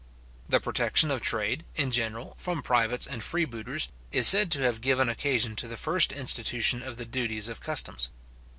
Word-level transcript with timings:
The 0.49 0.59
protection 0.59 1.11
of 1.11 1.21
trade, 1.21 1.63
in 1.75 1.91
general, 1.91 2.33
from 2.39 2.63
pirates 2.63 3.05
and 3.05 3.23
freebooters, 3.23 3.87
is 4.11 4.27
said 4.27 4.49
to 4.49 4.61
have 4.61 4.81
given 4.81 5.07
occasion 5.09 5.55
to 5.57 5.67
the 5.67 5.77
first 5.77 6.11
institution 6.11 6.81
of 6.81 6.97
the 6.97 7.05
duties 7.05 7.47
of 7.47 7.59
customs. 7.61 8.09